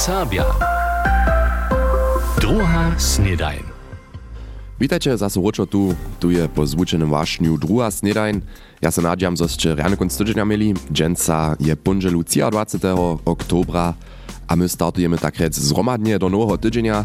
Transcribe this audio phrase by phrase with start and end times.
[0.00, 0.48] Zasabia.
[2.40, 3.60] Druha snedajn.
[4.80, 8.40] Witajcie zase Ročo tu, tu je po zvučenom vášňu druhá snedajn.
[8.80, 10.72] Ja sa nádžiam, že ste ráno konc týždňa mieli.
[10.88, 12.80] Dženca je pondelú 23.
[13.28, 13.92] oktobra
[14.48, 17.04] a my startujeme tak rec zromadne do nového týždňa.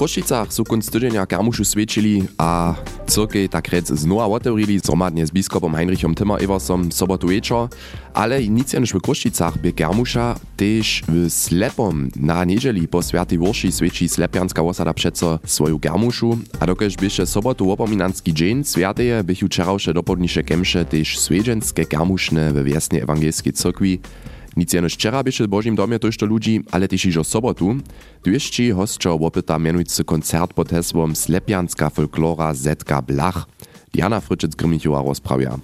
[0.00, 2.72] W Kroščicach sú konc tydzienia Kermušu svedčili a
[3.04, 7.68] cyrkej tak rec znova otvorili zromadnie z biskopom Heinrichom Timmer Eversom sobotu večer,
[8.16, 13.68] ale nic niż w Kroščicach by Kermuša tež w Slepom na niedzieli po Sviatej Vorši
[13.68, 19.92] svedčí Slepianska osada přeco svoju Kermušu a dokež byše sobotu opominanski dzień Sviateje bychu včerajše
[19.92, 24.00] dopodniše kemše tež svedženske Kermušne we Wiesnej Ewangelskiej Cyrkwi
[24.56, 27.80] nic jenož včera běše v Božím domie tožto ludzi, ale tež ižo sobotu.
[28.24, 33.46] Dwieści hostčo opyta mianujcy koncert pod hesłom Slepianska folklora Zetka Blach.
[33.94, 35.58] Diana Fryczec-Grymichowa rozprawia.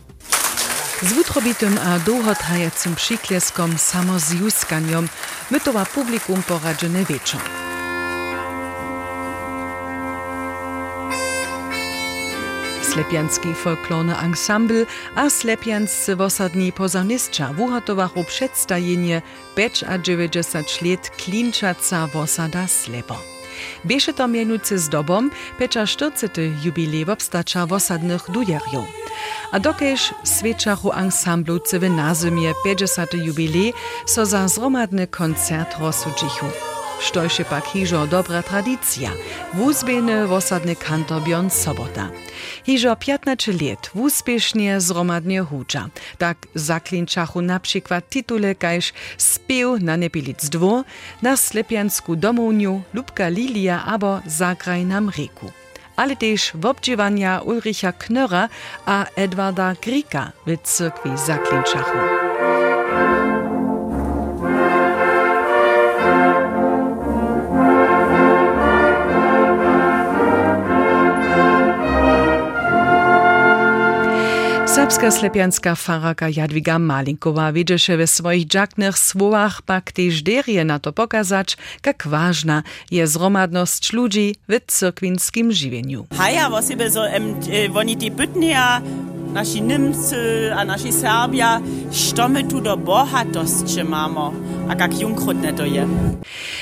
[1.02, 5.08] Z wutrobitym a długotrajacym przykleskom samozjuskaniem
[5.50, 7.75] mytowa publikum poradzone wieczór.
[12.96, 19.22] Slepianski folklorny ensemble a slepianscy wosadni pozornistka wuhotowachu przedstawienie
[19.54, 23.16] 5 a 90 let klinčaca wosada Slepo.
[23.84, 26.64] Bieše to mienujúce s dobom, peča 40.
[26.64, 28.88] jubilej obstacza wosadnych dujerjów.
[29.52, 33.14] A dokež svečachu ensemblowcy w nazymie 50.
[33.14, 33.72] jubilej
[34.06, 36.46] so za zromadny koncert rozsudžichu.
[37.00, 39.12] Štojše pak hižo dobra tradicja,
[39.54, 42.08] wuzbeny wosadny kantor Björn Sobota.
[42.66, 45.88] Hižo 15 let wuspiesznie zromadnie hucza.
[46.18, 50.84] Tak zaklinčachu na przykład tytule kajż spiew na Nebilic 2,
[51.22, 55.50] na Slepiansku domowniu, Lubka Lilia abo Zagraj nam reku.
[55.96, 58.48] Ale też w obdziwania Ulricha Knöra
[58.86, 62.25] a Edwarda Grika w cyrkwi zaklinčachu.
[74.96, 79.92] Serbska slepianska faraka Jadwiga Malinkowa wiedzieše we swoich dżaknych słowach pak
[80.22, 86.06] derje na to pokazać, jak ważna jest zromadność ludzi w cyrkwinskim żywieniu.
[86.18, 87.96] Haja, wo sobie so, em, e, oni
[89.32, 91.60] nasi Nimcy, a nasi Serbia,
[91.92, 94.32] stomy tu do bohatosće mamo,
[94.68, 95.88] a jak junkrutne to je.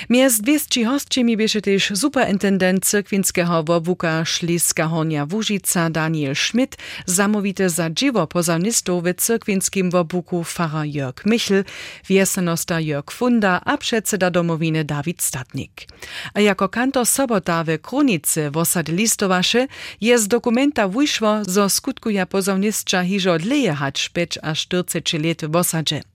[0.09, 6.77] Miez dwieści hostczymi bieše też superintendent cyrkwinskiego wowuka Szliska Honia Wóżica Daniel Schmidt,
[7.07, 11.65] zamówite za dziwo pozornistów w cyrkwinskim wobuku Pfarrer Jörg Michel,
[12.09, 15.87] wiesenosta Jörg Funda, a przedseda domowiny Dawid Statnik.
[16.35, 19.67] A jako kantor sobota w Kronicy w osady listowasze
[20.01, 26.14] jest dokumenta wyszło, zo skutkuje pozornistka hiżo dlejehać 5 a 40 lat w osadzie.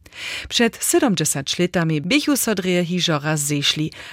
[0.49, 3.51] Przed 70 latami bychu sodrije hižo raz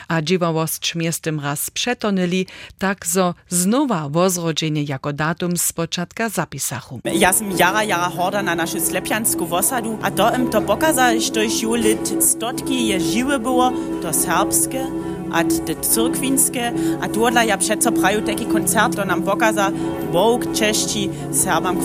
[0.09, 2.47] a dziwowost miestem raz przetonyli,
[2.79, 7.01] tak zo znowa wozrodzenie jako datum z początka zapisachu.
[7.05, 11.43] Ja sam jara jara horda na naszą slepiansku wosadu, a to im to pokaza, to
[11.43, 14.87] już lit stotki je żywe było, to serbskie,
[15.33, 19.73] a te cyrkwinskie, a tudla ja przeco praju taki koncert, to nam pokaza
[20.13, 21.85] Bóg cześci Serbam k.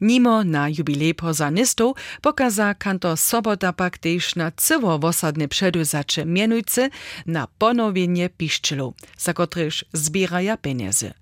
[0.00, 6.88] Nimo na jubilej pozornistów pokaza kantor sobota pak też na cyło wosadne przeduzacze mianujce
[7.26, 11.12] na ponowienie piszczelu, za kotryż zbieraja pieniędzy.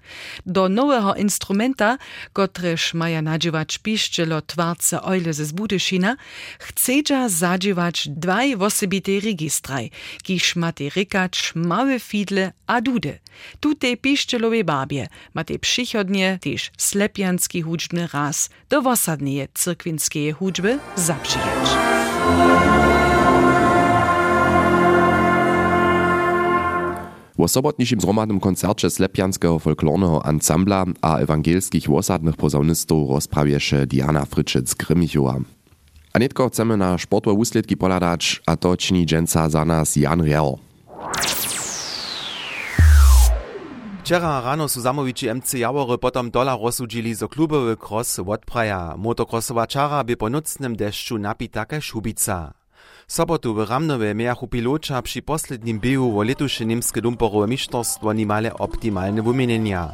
[0.46, 1.98] Do nowego instrumenta,
[2.32, 6.16] kotryż maja nadziewać piszczelo twarce ojle ze Budyszina,
[6.58, 9.90] chcedza zadziewać dwaj osobite registraj,
[10.22, 13.18] kiż mate rykać małe fidle a dudy.
[13.60, 21.68] Tu tej piszczelowej babie mate przychodnie też slepianski hudźbny raz do wosadneje cyrkwinskie hudźby zaprzyjeć.
[27.38, 35.40] W sobotniszym zromadnym koncercie Slepianskiego folklornego ansambla a ewangelskich wosadnych pozornistów rozprawieše Diana Fryczec-Grymichowa.
[36.12, 40.65] A netko chcemy na sportowe úsledki poladać, a to czyni dżęca za nas Jan Real.
[44.06, 48.94] Wczera rano su zamowici MC Jawory potom dola rozsudzili, zo klubowy cross odpraja.
[48.98, 52.54] Motocrossowa czara by po nocnym deszczu napita ke Szubica.
[53.08, 59.22] Sobotu w Ramnowie miachu pilocza przy poslednim biegu wo letuše niemskie dumporowe mistrzostwo nimale optimalne
[59.22, 59.90] wymienienia.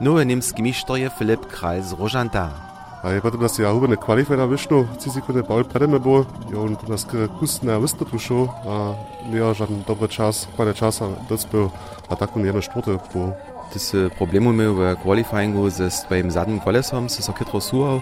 [0.00, 2.75] Nowy niemski mistrz je Filip Kraj z Rożanta.
[3.06, 6.54] A je potem nas ja hubene kwalifikacja wyszło, ci si kone Paul predeme było, i
[6.54, 7.06] on nas
[7.38, 8.18] kusne wystotu
[8.66, 8.94] a
[9.30, 11.70] miał żaden dobry czas, fajny czas, a docbył,
[12.08, 13.32] a tak on jedno czwórte po
[13.72, 18.00] Ty si problemu miał w qualifyingu ze swoim zadnym kolesom, si so kytro słuchał.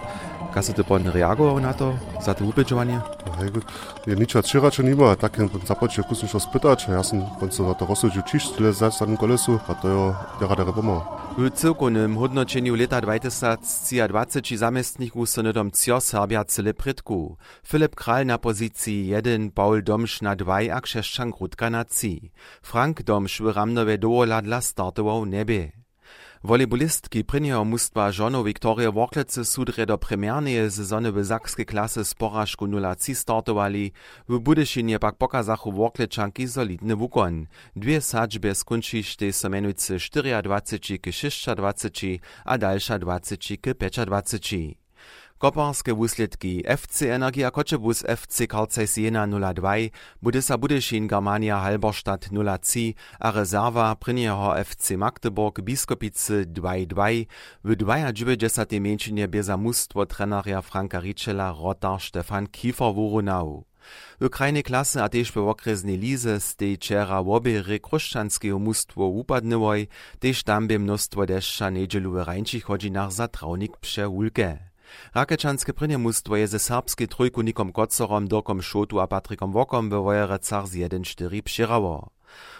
[0.53, 3.01] Kasy ty pan reagował na to, za to upytowanie?
[3.39, 3.65] Hej, gut.
[4.07, 7.85] Je ničo čirača nima, tak jen započeo kusno šo spytać, ja sam końcu na to
[7.85, 11.24] rozsudžiu čiš tyle za zadnym kolesu, a to jo jara dere pomał.
[11.37, 17.37] W cyrkunym hodnoczeniu lata 2020 zamestników so nydom cio Serbia cyle prytku.
[17.67, 22.07] Filip Kral na pozycji 1, Paul Domsz na 2 a na 3.
[22.61, 25.84] Frank Domsz w ramnowe dowola dla startował nebe.
[26.43, 32.67] Volejbolistki prynjeho mustwa žono Viktorije Worklece sudre do premierneje sezony w sakskiej klasy z porażku
[32.67, 33.91] 0-3 startowali,
[34.29, 37.47] w Budyšinie pak pokazachu Worklečanki solidny wukon.
[37.75, 39.97] Dwie sadźby skończyšte so menujcy
[40.43, 43.73] 24 k 26 a dalsza 20 k
[44.05, 44.84] 25.
[45.37, 49.73] Koparskie wusledki FC Energia Koczebus FC Karlsruhe Jena 02,
[50.21, 57.25] Budisa Budyšin Germania Halberstadt 03 a Prynieho FC Magdeburg Biskopice 2-2,
[57.63, 57.75] w
[58.13, 63.65] 92 mieńczynie bieza mustwo treneria Franka Richela Rotar Stefan Kiefer Wurunau.
[64.21, 69.87] W krajnej klasy a też w okresnej lize z tej czera obiery kruszczanskie mustwo upadnywoj,
[70.19, 73.27] też tam by mnóstwo deszcza niedzielu w rańczych godzinach za
[73.81, 74.74] przeulkę.
[75.13, 80.75] Rakečanske prynjemustwo je ze serbskiej trójkunikom Kocorom, Dirkom Šotu a Patrikom Wokom we Wojerecach z
[80.75, 82.15] 1-4 přirało.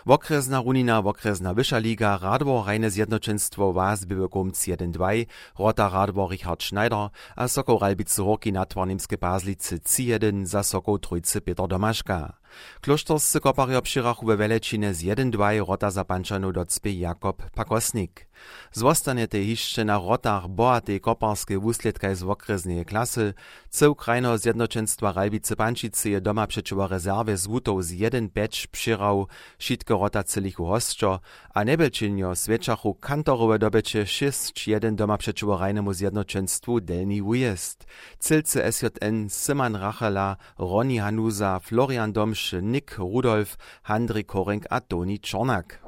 [0.06, 5.26] Wokresna runina, wokresna wyższa liga, Radwor Reine Zjednoczeństwo Was były Gumc 1-2,
[5.60, 11.42] Rota Radwor Richard Schneider, a Sokoł Ralbicy Roki na Twarnimskie Pazlicy 3-1 za Sokoł Trójcy
[11.42, 12.38] Peter Domaszka.
[12.82, 18.28] Klosztorscy kopario přirachu we Velečine z 1-2 Rota zapančanu docpie Jakob Pakosnik.
[18.72, 19.38] Zostanie te
[19.86, 23.34] na Rotach bohatej koparskiej wusledkaj z okresnej klasy,
[23.70, 29.28] cył krajno Zjednoczeństwa Ralbicy Pančice je doma przeciwko rezerwie z wutą z 1-5 přirał,
[29.60, 31.20] šitke Rota cylichu hostčo,
[31.54, 37.86] a nebelčinjo svečachu kantorowe dobycie 6-1 doma przeciwko rajnemu Zjednoczeństwu Delni Ujest.
[38.20, 45.80] Cylcy SJN Simon Rachela, Ronny Hanusa, Florian Domsch, Nick Rudolf, Handry Korenk a Toni Czornak.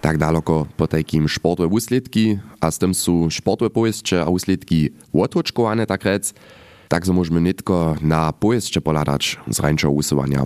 [0.00, 5.86] Tak daleko po takim sportowe usledki, a z tym są sportowe pojeźdźcze a usledki odtočkowane
[5.86, 6.34] tak rec,
[6.88, 10.44] tak so możemy nitko na pojeźdźcze poladać z rańczego usuwania.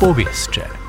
[0.00, 0.83] Powieście.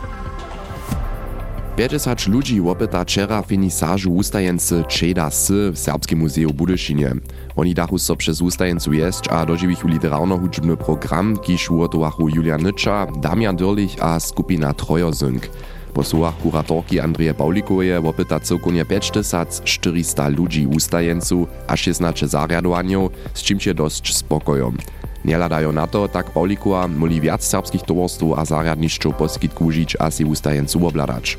[1.76, 7.12] 50 ludzi opyta wczera finisażu ustajence Czeda S w Serbskim Muzeum w Budyšinie.
[7.56, 13.58] Oni dachu so przez ustajencu jeść a dożywichu literarno-hudźbny program, kiż ugotowachu Julian Nycza, Damian
[13.58, 15.50] Dörlich a skupina Trojozynk.
[15.94, 23.60] Po słowach kuratorki Andrzeje Paulikoje opyta cyrkunie 5400 ludzi ustajencu a 16 zariadowaniów, z czym
[23.60, 24.78] się dość spokojom.
[25.26, 30.12] Nie ladają na to, tak Paulikowa moli wiac serbskich towarstw a zariadniszczów poskitku żyć a
[30.12, 31.38] si ustajencu obladać.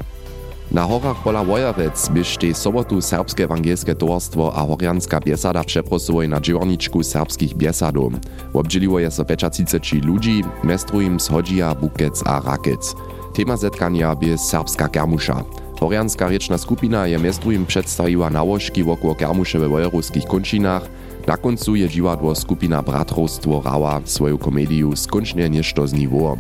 [0.71, 6.41] Na horach pola Wojerec byś tej sobotu Serbskie Ewangielskie Towarstwo a Horjanska biesada przeprosowoj na
[6.41, 8.13] dziewniczku serbskich biesadów.
[8.55, 12.95] Obdzieliło je so 35 ludzi, mestru im schodzi bukec a rakec.
[13.35, 15.45] Tema zetkania by serbska kermusza.
[15.81, 20.89] Horjanska riečna skupina je mestru im przedstawiła nałożki wokół kermusze we wojeruskich končinach,
[21.27, 26.39] na końcu je dziwadło skupina Bratrostwo Rała swoją komedię Skończnie nieszto z niwołom.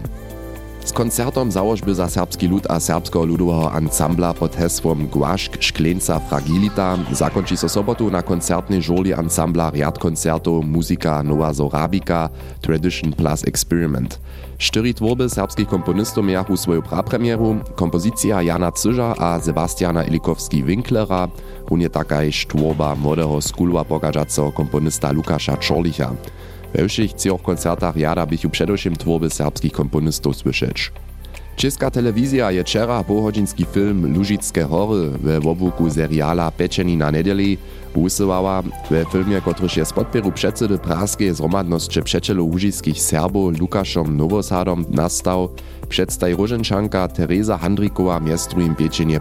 [0.86, 6.98] Z koncertom założby za serbski lud a serbskiego ludowego ansambla pod hesłom Głaszk Szkleńca Fragilita
[7.12, 12.28] zakończy so sobotu na koncertnej żoli ansambla riad koncertów Muzyka Nowa Zorabika
[12.60, 14.20] Tradition Plus Experiment.
[14.58, 21.28] Cztery tworby serbskich komponistów miały swoją prapremieru, kompozycja Jana Cyża a Sebastiana Ilikowski-Winklera,
[21.70, 26.12] runie takaj tworba młodego skulwa pogadżaco komponista Lukasza Czorlicha.
[26.76, 30.92] We všich trzech koncertach jada bych především tworby serbskich komponistów słyszeć.
[31.56, 37.58] Česká telewizja je wczera półgodzinski film Lužickie hory we wobłuku seriala Peczeni na nedeli
[37.94, 38.62] usyłała.
[38.90, 45.48] We filmie, kotryż je z podpieru przedsedy praskiej zhromadnosće przeczelu łužickich Serbów Lukaszom Nowosadom nastał,
[45.88, 49.20] przedstaj Różenczanka Teresa Handrikowa miestru im pieczenie.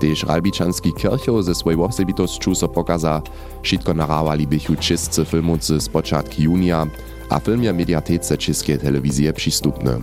[0.00, 3.20] Tež Ralbičanski kirchow ze swojej osobitosću so pokaza,
[3.62, 6.86] šitko narawali bychu czyscy filmowcy z początki junia,
[7.30, 10.02] a film je mediatece českej telewizji przystupny.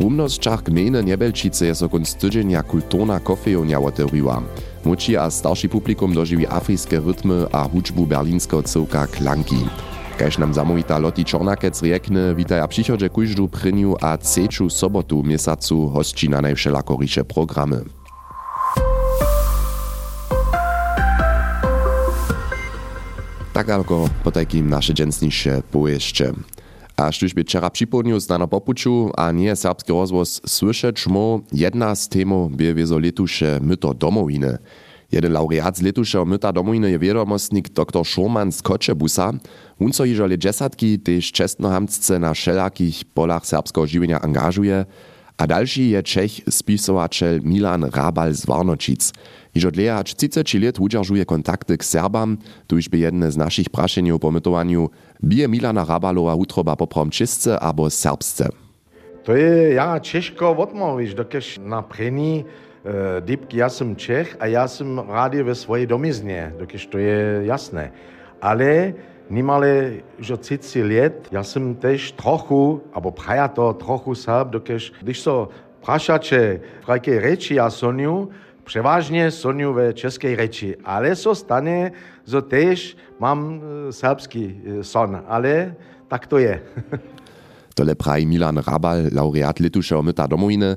[0.00, 4.42] W umnościach gminy Niebelčice je so konc tydzienia kulturna kofejownia otewriła.
[4.84, 9.58] Młodsi a starszy publikum dożywi afryjskie rytmy a hudźbu berlinskiego cyłka Klanki.
[10.18, 16.28] Kaž nam zamówita Lotti Czornakec riekne, witaja przychodzie kujżdu pryniu a trzeciu sobotu miesiącu hosci
[16.28, 17.84] na najwszelakorysze programy.
[23.62, 26.32] Tak alko po takim nasze dżęsnisze pojeździe.
[26.96, 32.08] A štuž by včera připomnił znano popuču a nie serbski rozvoz słyšeć mo, jedna z
[32.08, 34.58] témov by wiezo letuše myto domowiny.
[35.12, 38.02] Jeden laureat z letušeho myta domowiny je vědomostnik dr.
[38.04, 39.32] Šurman z Kočebusa.
[39.78, 44.86] On so jižo le džesatki tež čestnohamtce na všelakich polach serbskiego žiwienia angažuje.
[45.38, 49.12] A další je Čech spisovačel Milan Rabal z Varnočic.
[49.54, 54.12] Již od leja 30 let udržuje kontakty k Serbam, tuž by jedne z našich prašení
[54.12, 54.88] o pomytowaniu
[55.20, 58.48] bije Milana Rabalowa utroba poprom čistce abo serbsce.
[59.22, 62.44] To je ja Češko odmówić, dokež na preni e,
[63.20, 67.92] dipki ja sam Čech a ja sam radio ve svojej domiznie, dokež to je jasné.
[68.40, 68.96] Ale
[69.30, 75.20] nimale od 30 let, ja sam też trochu, abo praja to trochu Serb, dokež když
[75.20, 75.52] so
[75.84, 78.30] prašače jakej reči ja soniu,
[78.72, 81.90] przeważnie soniu we czeskiej reči, ale so stane,
[82.26, 85.74] że też mam e, serbski e, son, ale
[86.08, 86.60] tak to je.
[87.76, 90.76] Tole praji Milan Rabal, laureat letušeho myta domowiny.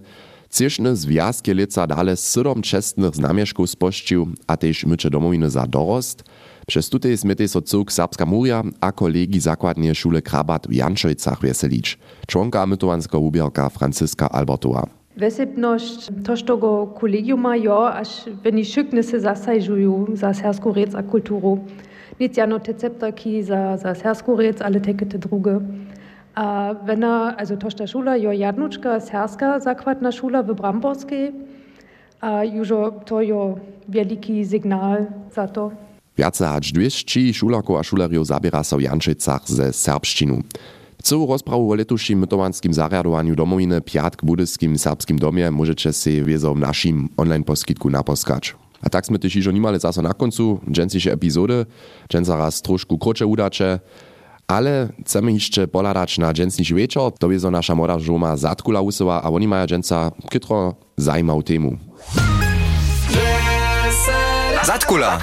[0.52, 6.24] Ciešne związki lica dale sydom čestnych znamieszków spošćił, a tež myče domowiny za dorost.
[6.68, 11.98] Przez tutej smytej so cuk Serbska Muria a kolegi zakładnie szule Krabat w Janczojcach weselić.
[12.28, 15.05] Członka mytowanskiego ubierka Franciska Albertowa.
[15.16, 21.58] Vesepnost tostogo collegiuma jo až veni šyknese zasajžuju za serskurec a kulturo.
[22.20, 25.60] Nic jano tecepta ki za, za serskurec tekete druge.
[26.36, 31.32] A wenn er, also tosta Schula, jo jadnučka serska zakvatna Schula, v Bramborske,
[32.22, 35.70] a južo to jo veliki signal sato.
[35.70, 35.86] to.
[36.16, 40.40] Viace hač dviešči šulako a Schulario Sabira so jančecach ze serbštinu.
[41.06, 46.54] Celú rozpravu o letuším mytovanskim zariadowaniu domowiny Piatk w budyskim serbskim domie możecie si wiezo
[46.54, 48.56] w naszym online poskitku naposkać.
[48.82, 51.66] A tak sme też iżo nimale zaso na końcu dżęsisze epizody,
[52.10, 53.80] dżęsa raz troszkę krótsze udacze,
[54.48, 59.30] ale chcemy jeszcze poladać na dżęsniszy wieczór, to wiezo nasza młoda żoma Zatkula Usowa, a
[59.30, 61.78] oni mają dżęsa kytro zajmał temu.
[64.66, 65.20] Zatkula.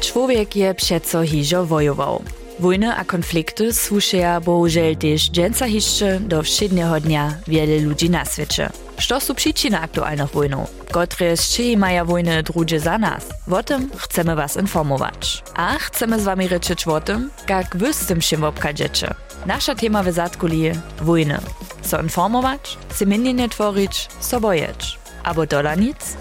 [0.00, 2.43] Człowiek je przeco hižo wojował.
[2.58, 8.70] Wojny a konflikty słyszeja bohužel też dżęca hiszcze do wszedniego dnia wiele ludzi na świecie.
[9.08, 10.70] Co są przyczyny aktualnych wojnów?
[11.10, 13.24] Które z maja wojny drugie za nas?
[13.50, 15.42] O tym chcemy was informować.
[15.54, 19.14] A chcemy z wami ryczyć o tym, jak wy z tym się obkadziecie.
[19.46, 21.38] Nasza tema w Zatkuli– wojny.
[21.82, 24.98] So informować, se miennie tworzyć, so bojeć.
[25.24, 26.16] Abo dola nic?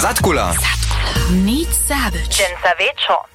[0.00, 0.54] Zatkula.
[1.44, 2.28] Nic zabyć.
[2.28, 3.31] Dżęca wieczór.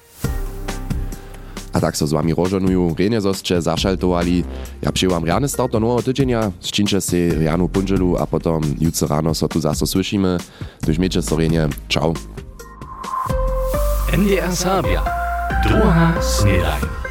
[1.72, 4.44] A tak so z wami rożonuju, renie zosće zašaltovali.
[4.82, 7.30] Ja przyjęłam rany start do nowego tydzienia, z czymcze si
[7.72, 10.38] punżelu, a potom jutro rano so tu zaso słyszymy.
[10.86, 11.68] Tuż miejcie so renie.
[11.88, 12.14] Ciao.
[14.12, 15.02] NDR Sabia.
[15.64, 17.07] Druga Snedajn.